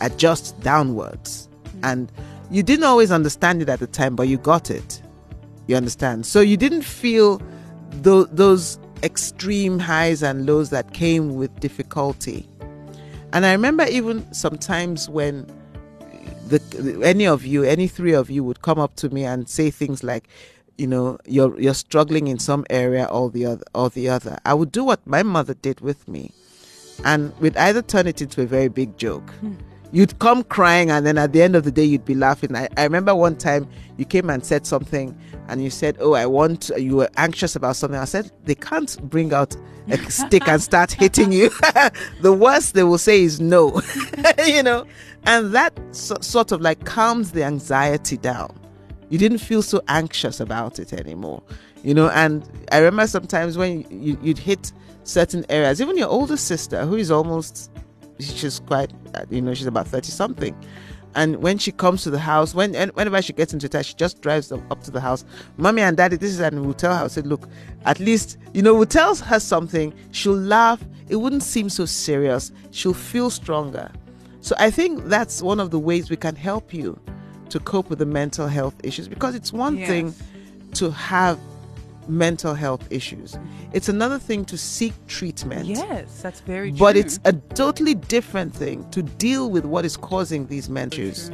[0.00, 1.48] adjust downwards.
[1.64, 1.80] Mm-hmm.
[1.84, 2.12] And
[2.50, 5.02] you didn't always understand it at the time, but you got it.
[5.66, 6.24] You understand?
[6.24, 7.42] So you didn't feel
[8.02, 12.48] th- those extreme highs and lows that came with difficulty.
[13.32, 15.46] And I remember even sometimes when
[16.48, 19.70] the, any of you, any three of you would come up to me and say
[19.70, 20.28] things like,
[20.78, 24.38] you know, you're you're struggling in some area or the other or the other.
[24.44, 26.32] I would do what my mother did with me,
[27.04, 29.30] and we'd either turn it into a very big joke.
[29.40, 29.54] Hmm.
[29.92, 32.54] You'd come crying, and then at the end of the day, you'd be laughing.
[32.56, 35.16] I, I remember one time you came and said something,
[35.48, 37.98] and you said, "Oh, I want." You were anxious about something.
[37.98, 39.56] I said, "They can't bring out
[39.88, 41.50] a stick and start hitting you.
[42.20, 43.80] the worst they will say is no,
[44.46, 44.86] you know."
[45.24, 48.58] And that so, sort of like calms the anxiety down.
[49.08, 51.42] You didn't feel so anxious about it anymore,
[51.82, 52.08] you know.
[52.10, 54.72] And I remember sometimes when you, you'd hit
[55.04, 57.70] certain areas, even your older sister, who is almost,
[58.18, 58.92] she's quite,
[59.30, 60.56] you know, she's about 30 something
[61.16, 64.20] and when she comes to the house, when whenever she gets into touch, she just
[64.20, 65.24] drives them up to the house.
[65.56, 67.04] Mommy and daddy, this is and we'll tell her.
[67.04, 67.48] I said, look,
[67.86, 70.84] at least you know, we tell her something, she'll laugh.
[71.08, 72.52] It wouldn't seem so serious.
[72.70, 73.90] She'll feel stronger.
[74.42, 77.00] So I think that's one of the ways we can help you
[77.48, 79.88] to cope with the mental health issues because it's one yes.
[79.88, 80.14] thing
[80.74, 81.38] to have
[82.08, 83.38] mental health issues.
[83.72, 85.66] It's another thing to seek treatment.
[85.66, 86.78] Yes, that's very true.
[86.78, 91.30] But it's a totally different thing to deal with what is causing these mental issues.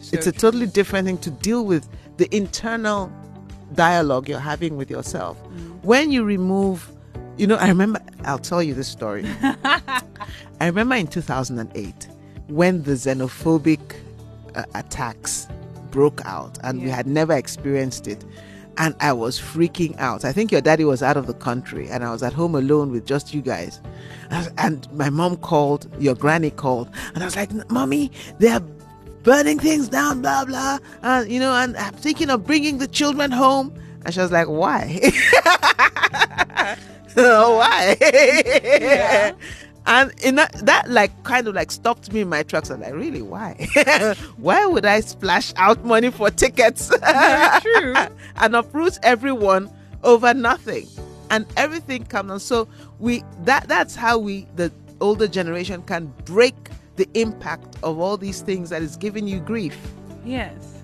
[0.00, 1.88] So it's a totally different thing to deal with
[2.18, 3.10] the internal
[3.74, 5.42] dialogue you're having with yourself.
[5.42, 5.82] Mm.
[5.82, 6.90] When you remove,
[7.36, 9.24] you know, I remember, I'll tell you this story.
[10.60, 12.08] I remember in 2008
[12.48, 13.80] when the xenophobic
[14.54, 15.48] uh, attacks
[15.90, 16.84] broke out and yeah.
[16.84, 18.24] we had never experienced it
[18.78, 20.24] and I was freaking out.
[20.24, 22.90] I think your daddy was out of the country, and I was at home alone
[22.90, 23.80] with just you guys.
[24.58, 28.60] And my mom called, your granny called, and I was like, "Mommy, they're
[29.22, 33.30] burning things down, blah blah." And you know, and I'm thinking of bringing the children
[33.30, 33.72] home.
[34.04, 35.00] And she was like, "Why?
[37.16, 39.32] Oh, why?" yeah.
[39.86, 42.70] And in that, that like kind of like stopped me in my tracks.
[42.70, 43.54] I'm like, really, why?
[44.36, 46.88] why would I splash out money for tickets?
[46.88, 47.94] true.
[48.36, 49.70] and approach everyone
[50.02, 50.86] over nothing.
[51.30, 52.40] And everything comes on.
[52.40, 52.68] So
[52.98, 56.54] we that that's how we the older generation can break
[56.96, 59.76] the impact of all these things that is giving you grief.
[60.24, 60.74] Yes.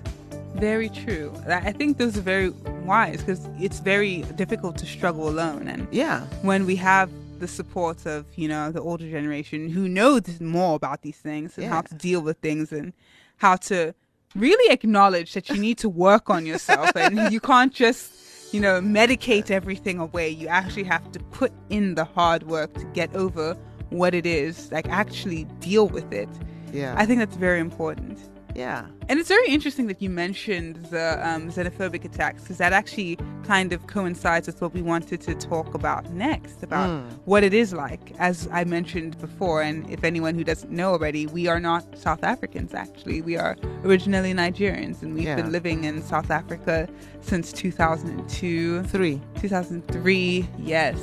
[0.55, 1.33] Very true.
[1.47, 2.49] I think those are very
[2.83, 5.67] wise because it's very difficult to struggle alone.
[5.67, 7.09] And yeah, when we have
[7.41, 11.67] the support of you know the older generation who knows more about these things and
[11.67, 12.93] how to deal with things and
[13.37, 13.93] how to
[14.35, 18.79] really acknowledge that you need to work on yourself and you can't just you know
[18.79, 20.29] medicate everything away.
[20.29, 23.57] You actually have to put in the hard work to get over
[23.89, 26.29] what it is like actually deal with it.
[26.73, 26.95] Yeah.
[26.97, 28.17] i think that's very important
[28.55, 28.85] yeah.
[29.09, 33.73] and it's very interesting that you mentioned the um, xenophobic attacks because that actually kind
[33.73, 36.89] of coincides with what we wanted to talk about next about
[37.25, 38.13] what it is like.
[38.19, 42.23] As I mentioned before, and if anyone who doesn't know already, we are not South
[42.23, 43.21] Africans actually.
[43.21, 45.35] We are originally Nigerians and we've Yeah.
[45.35, 46.87] been living in South Africa
[47.21, 49.21] since 2002, Three.
[49.41, 50.47] 2003.
[50.59, 50.97] Yes.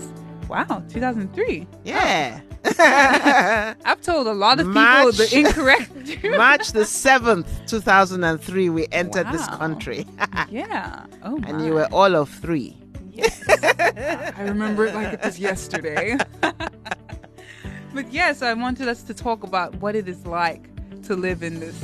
[0.49, 1.67] Wow, 2003.
[1.85, 2.41] Yeah.
[2.79, 5.17] I've told a lot of people March.
[5.17, 5.91] the incorrect.
[6.25, 10.07] March the 7th, 2003, we entered this country.
[10.51, 11.07] yeah.
[11.23, 11.49] Oh, my.
[11.49, 12.77] and you were all of three.
[13.13, 13.43] Yes.
[13.49, 16.17] I remember it like it was yesterday.
[16.41, 20.69] but yes, I wanted us to talk about what it is like
[21.05, 21.83] to live in this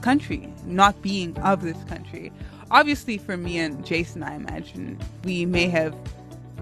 [0.00, 2.32] country, not being of this country.
[2.70, 5.94] Obviously, for me and Jason, I imagine we may have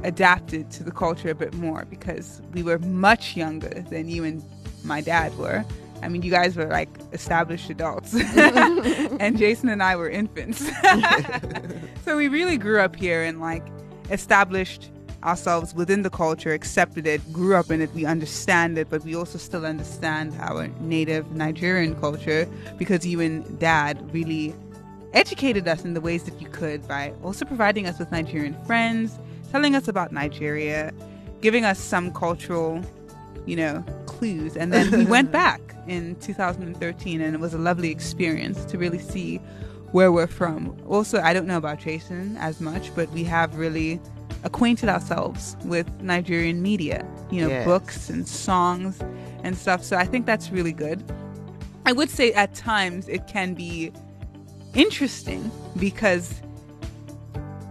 [0.05, 4.43] adapted to the culture a bit more because we were much younger than you and
[4.85, 5.65] my dad were.
[6.03, 10.69] I mean, you guys were like established adults, and Jason and I were infants.
[12.05, 13.65] so we really grew up here and like
[14.11, 14.91] established
[15.23, 17.93] ourselves within the culture, accepted it, grew up in it.
[17.95, 23.59] We understand it, but we also still understand our native Nigerian culture because you and
[23.61, 24.55] dad really
[25.13, 29.19] educated us in the ways that you could by also providing us with Nigerian friends,
[29.53, 30.93] telling us about Nigeria,
[31.43, 32.83] giving us some cultural,
[33.45, 34.57] you know, clues.
[34.57, 38.99] And then we went back in 2013 and it was a lovely experience to really
[38.99, 39.37] see
[39.93, 40.75] where we're from.
[40.89, 44.01] Also, I don't know about Jason as much, but we have really
[44.43, 47.67] acquainted ourselves with Nigerian media, you know, Yes.
[47.67, 49.01] books and songs
[49.45, 49.85] and stuff.
[49.85, 51.05] So I think that's really good.
[51.85, 53.93] I would say at times it can be
[54.75, 56.41] interesting because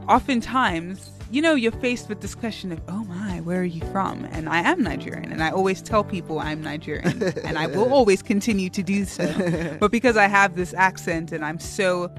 [0.08, 4.26] oftentimes, you know, you're faced with this question of, oh my, where are you from?
[4.32, 5.32] And I am Nigerian.
[5.32, 7.24] And I always tell people I'm Nigerian.
[7.46, 9.78] and I will always continue to do so.
[9.80, 12.13] But because I have this accent and I'm so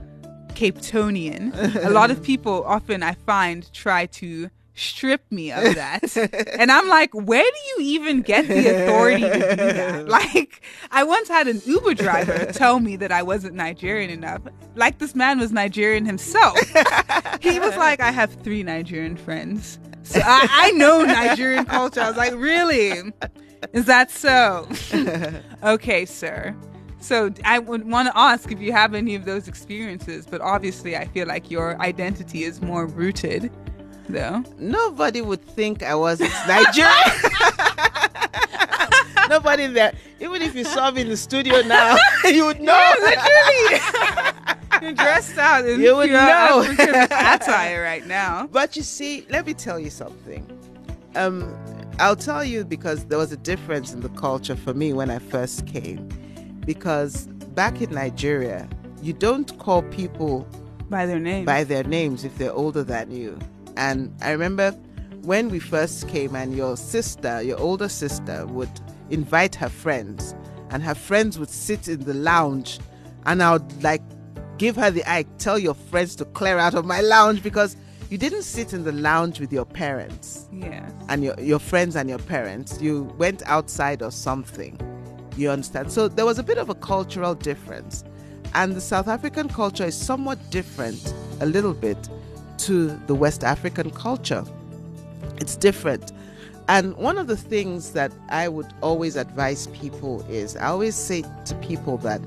[0.54, 6.16] Cape Tonian, a lot of people often I find try to strip me of that.
[6.58, 9.92] and I'm like, where do you even get the authority to do that?
[10.12, 14.42] Like, I once had an Uber driver tell me that I wasn't Nigerian enough.
[14.74, 16.58] Like, this man was Nigerian himself.
[17.40, 19.78] he was like, I have three Nigerian friends.
[20.02, 22.00] So I, I know Nigerian culture.
[22.00, 23.12] I was like, really?
[23.72, 24.68] Is that so?
[25.62, 26.54] okay, sir.
[27.02, 30.96] So I would want to ask if you have any of those experiences, but obviously
[30.96, 33.50] I feel like your identity is more rooted,
[34.12, 34.44] though.
[34.58, 36.88] Nobody would think I was Nigerian.
[39.28, 39.92] Nobody there.
[40.20, 42.92] Even if you saw me in the studio now, you would know.
[43.00, 43.80] Literally,
[44.82, 46.62] You're dressed out in You would know.
[46.64, 48.46] African attire right now.
[48.48, 50.46] But you see, let me tell you something.
[51.14, 51.56] Um,
[51.98, 55.18] I'll tell you because there was a difference in the culture for me when I
[55.18, 56.08] first came.
[56.66, 58.68] Because back in Nigeria,
[59.02, 60.46] you don't call people
[60.90, 61.44] By their name.
[61.44, 63.38] by their names if they're older than you.
[63.76, 64.72] And I remember
[65.22, 68.70] when we first came, and your sister, your older sister, would
[69.10, 70.34] invite her friends,
[70.70, 72.78] and her friends would sit in the lounge,
[73.26, 74.02] and I would like
[74.58, 77.76] give her the eye, tell your friends to clear out of my lounge because
[78.10, 80.88] you didn't sit in the lounge with your parents Yeah.
[81.08, 82.80] and your, your friends and your parents.
[82.80, 84.78] You went outside or something.
[85.36, 85.90] You understand?
[85.90, 88.04] So there was a bit of a cultural difference.
[88.54, 91.96] And the South African culture is somewhat different, a little bit,
[92.58, 94.44] to the West African culture.
[95.38, 96.12] It's different.
[96.68, 101.24] And one of the things that I would always advise people is I always say
[101.46, 102.20] to people that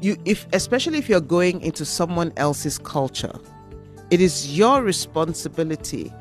[0.00, 3.32] you if especially if you're going into someone else's culture,
[4.10, 6.12] it is your responsibility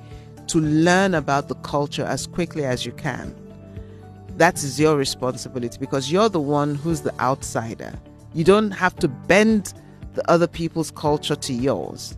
[0.47, 3.35] to learn about the culture as quickly as you can.
[4.37, 7.93] That is your responsibility because you're the one who's the outsider.
[8.33, 9.73] You don't have to bend
[10.13, 12.17] the other people's culture to yours.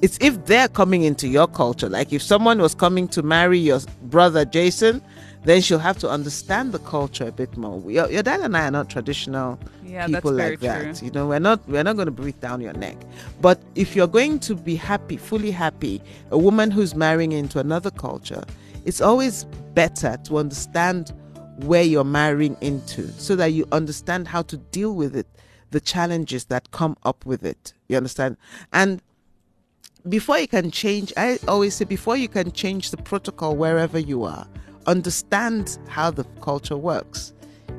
[0.00, 1.88] It's if they're coming into your culture.
[1.88, 5.02] Like if someone was coming to marry your brother Jason,
[5.44, 7.80] then she'll have to understand the culture a bit more.
[7.90, 10.96] Your, your dad and I are not traditional Yeah, people like that.
[10.96, 11.06] true.
[11.06, 12.96] You know, we're not we're not going to breathe down your neck.
[13.40, 17.90] But if you're going to be happy, fully happy, a woman who's marrying into another
[17.90, 18.44] culture,
[18.84, 19.44] it's always
[19.74, 21.12] better to understand
[21.60, 25.26] where you're marrying into so that you understand how to deal with it,
[25.72, 27.72] the challenges that come up with it.
[27.88, 28.36] You understand?
[28.72, 29.00] And
[30.08, 34.24] before you can change, I always say, before you can change the protocol wherever you
[34.24, 34.46] are,
[34.86, 37.32] understand how the culture works.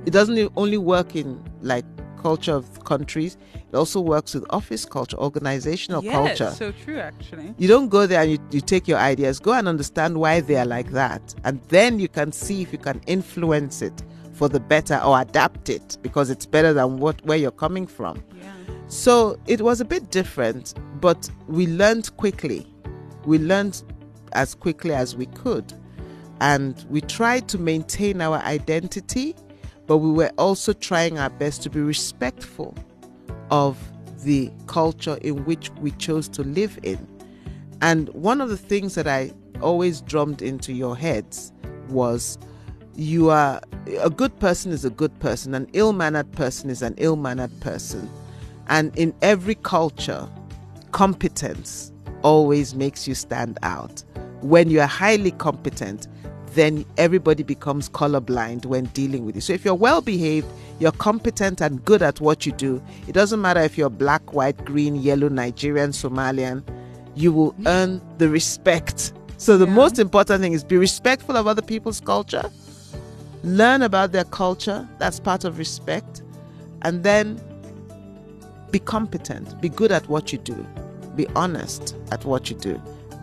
[0.05, 1.86] It doesn't only work in like
[2.21, 3.38] culture of countries,
[3.71, 6.51] it also works with office culture, organizational yes, culture.
[6.55, 7.53] so true, actually.
[7.57, 10.57] You don't go there and you, you take your ideas, go and understand why they
[10.57, 11.34] are like that.
[11.45, 14.03] And then you can see if you can influence it
[14.34, 18.23] for the better or adapt it because it's better than what where you're coming from.
[18.41, 18.51] Yeah.
[18.88, 22.65] So it was a bit different, but we learned quickly.
[23.25, 23.81] We learned
[24.33, 25.73] as quickly as we could.
[26.41, 29.35] And we tried to maintain our identity,
[29.87, 32.75] but we were also trying our best to be respectful
[33.51, 33.77] of
[34.23, 37.07] the culture in which we chose to live in.
[37.81, 39.31] And one of the things that I
[39.61, 41.51] always drummed into your heads
[41.87, 42.37] was
[42.95, 43.61] you are
[44.01, 47.57] a good person is a good person, an ill mannered person is an ill mannered
[47.61, 48.09] person.
[48.67, 50.29] And in every culture,
[50.91, 54.03] competence always makes you stand out.
[54.41, 56.07] When you are highly competent,
[56.53, 59.41] then everybody becomes colorblind when dealing with you.
[59.41, 60.47] So if you're well behaved,
[60.79, 64.63] you're competent and good at what you do, it doesn't matter if you're black, white,
[64.65, 66.63] green, yellow, Nigerian, Somalian,
[67.15, 67.67] you will mm.
[67.67, 69.13] earn the respect.
[69.37, 69.73] So the Yeah.
[69.73, 72.49] most important thing is be respectful of other people's culture,
[73.43, 76.23] learn about their culture, that's part of respect,
[76.81, 77.39] and then
[78.72, 80.65] be competent, be good at what you do,
[81.15, 82.82] be honest at what you do,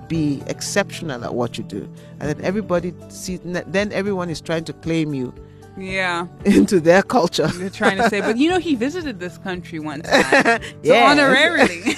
[0.08, 1.88] be exceptional at what you do,
[2.20, 3.40] and then everybody sees.
[3.44, 5.32] Then everyone is trying to claim you
[5.76, 6.26] Yeah.
[6.44, 7.48] into their culture.
[7.48, 10.08] They're trying to say, but you know, he visited this country once.
[10.08, 11.84] So honorarily.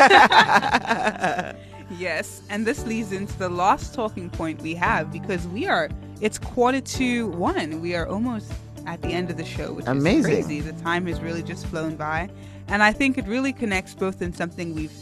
[1.99, 2.43] yes.
[2.51, 5.89] And this leads into the last talking point we have because we are,
[6.21, 7.81] it's quarter to one.
[7.81, 8.53] We are almost
[8.87, 10.33] at the end of the show, which Amazing.
[10.39, 10.61] is crazy.
[10.61, 12.31] The time has really just flown by.
[12.69, 14.93] And I think it really connects both in something we've,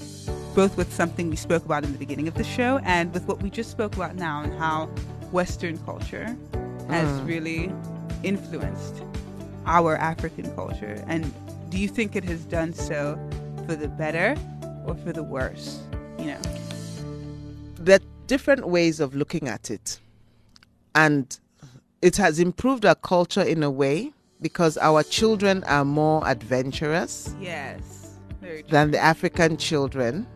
[0.55, 3.43] both with something we spoke about in the beginning of the show and with what
[3.43, 4.87] we just spoke about now and how
[5.33, 6.37] Western culture
[6.89, 7.27] has Mm.
[7.27, 7.73] really
[8.23, 9.03] influenced
[9.67, 11.03] our African culture?
[11.09, 11.33] And
[11.71, 13.19] do you think it has done so
[13.67, 14.37] for the better
[14.87, 15.81] or for the worse?
[16.19, 16.41] You know,
[17.81, 19.99] there are different ways of looking at it.
[20.95, 21.37] And
[22.01, 28.19] it has improved our culture in a way because our children are more adventurous yes,
[28.71, 30.27] than the African children.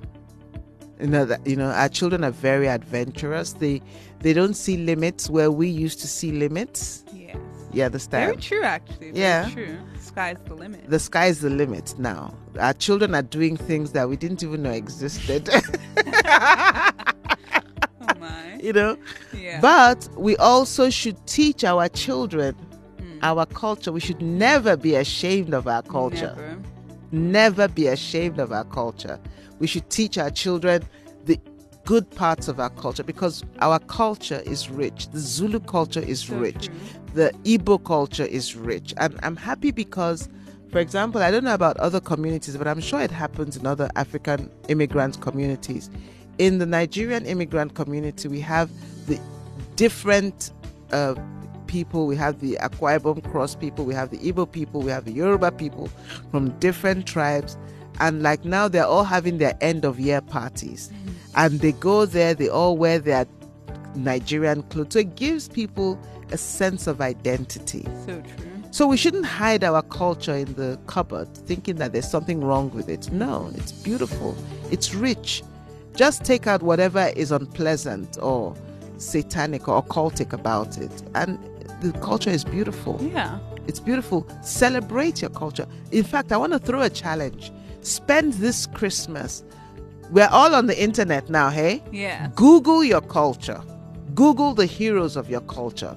[1.00, 3.54] You know that you know our children are very adventurous.
[3.54, 3.80] They
[4.20, 7.04] they don't see limits where we used to see limits.
[7.14, 7.36] Yes,
[7.72, 8.26] You understand?
[8.32, 8.62] very true.
[8.62, 9.48] Actually, very Yeah.
[9.50, 9.78] true.
[9.98, 10.90] Sky's the limit.
[10.90, 12.34] the sky's the limit now.
[12.58, 15.48] Our children are doing things that we didn't even know existed.
[15.96, 16.90] oh
[18.18, 18.96] my, you know?
[19.34, 19.60] yeah.
[19.60, 22.54] But we also should teach our children.
[23.22, 23.92] Our culture.
[23.92, 26.34] We should never be ashamed of our culture.
[26.36, 26.58] Never.
[27.12, 29.18] Never be ashamed of our culture.
[29.58, 30.82] We should teach our children
[31.26, 31.38] the
[31.84, 35.08] good parts of our culture because our culture is rich.
[35.08, 36.66] The Zulu culture is So rich.
[36.66, 36.74] true.
[37.14, 38.94] The Igbo culture is rich.
[38.96, 40.28] And I'm happy because,
[40.70, 43.90] for example, I don't know about other communities, but I'm sure it happens in other
[43.96, 45.90] African immigrant communities.
[46.38, 48.70] In the Nigerian immigrant community, we have
[49.06, 49.18] the
[49.74, 50.52] different
[50.92, 51.14] uh,
[51.70, 52.06] people.
[52.08, 55.12] We have the Akwa Ibom Cross people, we have the Igbo people, we have the
[55.12, 55.88] Yoruba people
[56.32, 57.56] from different tribes.
[58.00, 60.90] And like now, they're all having their end of year parties.
[61.36, 63.26] And they go there, they all wear their
[63.94, 64.94] Nigerian clothes.
[64.94, 65.98] So it gives people
[66.32, 67.86] a sense of identity.
[68.06, 68.46] So true.
[68.72, 72.88] So we shouldn't hide our culture in the cupboard thinking that there's something wrong with
[72.88, 73.10] it.
[73.12, 74.36] No, it's beautiful,
[74.70, 75.42] it's rich.
[75.96, 78.54] Just take out whatever is unpleasant or
[78.96, 81.02] satanic or occultic about it.
[81.16, 81.38] And
[81.80, 82.98] the culture is beautiful.
[83.02, 83.38] Yeah.
[83.66, 84.26] It's beautiful.
[84.42, 85.66] Celebrate your culture.
[85.92, 87.52] In fact, I want to throw a challenge.
[87.82, 89.42] Spend this Christmas.
[90.10, 91.82] We're all on the internet now, hey?
[91.92, 92.30] Yeah.
[92.34, 93.62] Google your culture.
[94.14, 95.96] Google the heroes of your culture.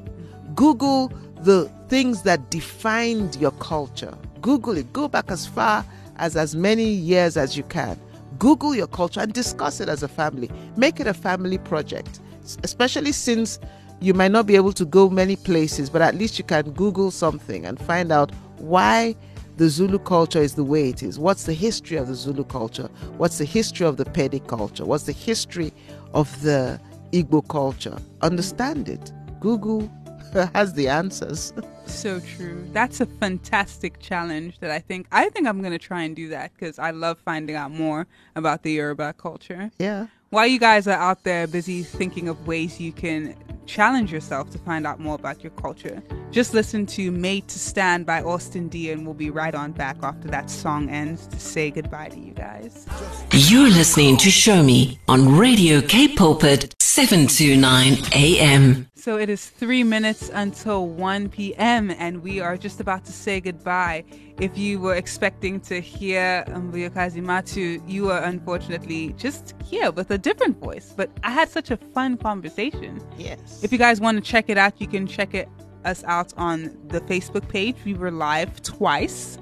[0.56, 1.12] Google
[1.42, 4.18] the things that defined your culture.
[4.42, 4.94] Google it.
[4.94, 5.86] Go back as far
[6.18, 8.00] as as many years as you can.
[8.40, 10.50] Google your culture and discuss it as a family.
[10.78, 12.20] Make it a family project,
[12.64, 13.60] especially since
[14.04, 17.10] you might not be able to go many places, but at least you can Google
[17.10, 19.16] something and find out why
[19.56, 21.18] the Zulu culture is the way it is.
[21.18, 22.90] What's the history of the Zulu culture?
[23.18, 24.84] What's the history of the Pedi culture?
[24.86, 25.72] What's the history
[26.14, 26.82] of the
[27.14, 27.98] Igbo culture?
[28.22, 29.14] Understand it.
[29.40, 29.90] Google
[30.54, 31.54] has the answers.
[31.86, 32.66] So true.
[32.72, 36.30] That's a fantastic challenge that I think I think I'm going to try and do
[36.30, 39.70] that because I love finding out more about the Yoruba culture.
[39.80, 40.08] Yeah.
[40.30, 43.36] While you guys are out there busy thinking of ways you can
[43.66, 46.02] challenge yourself to find out more about your culture,
[46.32, 49.98] just listen to Made to Stand by Austin D and we'll be right on back
[50.04, 52.86] after that song ends to say goodbye to you guys.
[53.32, 53.52] guys.
[53.52, 58.88] You're listening to Show Me on Radio Cape Pulpit 729 AM.
[58.96, 63.42] So it is three minutes until 1 p.m., and we are just about to say
[63.42, 64.06] goodbye.
[64.40, 70.10] If you were expecting to hear um, Vuyokazi Matu, you are unfortunately just here with
[70.10, 70.94] a different voice.
[70.96, 73.00] But I had such a fun conversation.
[73.18, 73.64] Yes.
[73.64, 75.48] If you guys want to check it out, you can check it
[75.86, 77.76] us out on the Facebook page.
[77.86, 79.38] We were live twice.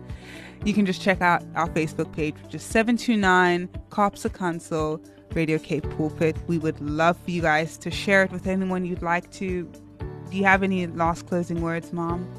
[0.65, 5.01] You can just check out our Facebook page, which is 729 Cops Council
[5.33, 6.35] Radio Cape Pulpit.
[6.47, 9.63] We would love for you guys to share it with anyone you'd like to.
[10.29, 12.29] Do you have any last closing words, Mom?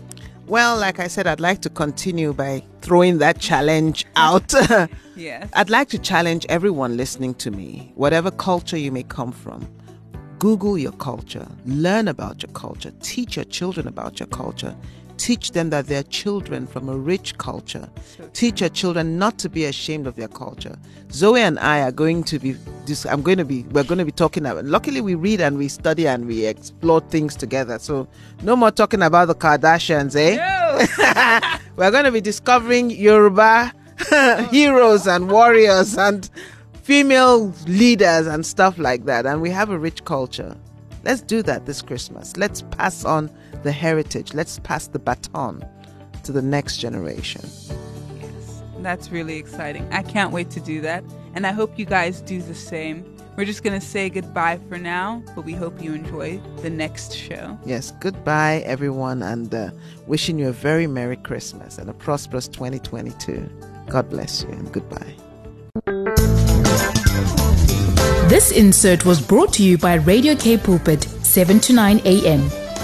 [0.46, 4.52] Well, like I said, I'd like to continue by throwing that challenge out.
[5.14, 5.50] Yes.
[5.52, 9.68] I'd like to challenge everyone listening to me, whatever culture you may come from.
[10.38, 14.74] Google your culture, learn about your culture, teach your children about your culture,
[15.22, 17.88] teach them that they're children from a rich culture.
[18.32, 20.76] Teach your children not to be ashamed of their culture.
[21.12, 22.56] Zoe and I are going to be
[22.86, 25.56] this I'm going to be we're going to be talking about luckily we read and
[25.58, 27.78] we study and we explore things together.
[27.78, 28.08] So
[28.42, 31.58] no more talking about the Kardashians, eh?
[31.76, 33.72] we're going to be discovering Yoruba
[34.50, 36.28] heroes and warriors and
[36.82, 39.24] female leaders and stuff like that.
[39.24, 40.56] And we have a rich culture.
[41.04, 42.36] Let's do that this Christmas.
[42.36, 43.30] Let's pass on
[43.62, 44.34] the heritage.
[44.34, 45.64] Let's pass the baton
[46.24, 47.42] to the next generation.
[48.20, 49.88] Yes, that's really exciting.
[49.92, 51.04] I can't wait to do that.
[51.34, 53.08] And I hope you guys do the same.
[53.36, 57.14] We're just going to say goodbye for now, but we hope you enjoy the next
[57.14, 57.58] show.
[57.64, 59.70] Yes, goodbye, everyone, and uh,
[60.06, 63.48] wishing you a very Merry Christmas and a prosperous 2022.
[63.88, 65.14] God bless you, and goodbye.
[68.28, 72.50] This insert was brought to you by Radio Cape Pulpit, 7 to 9 a.m.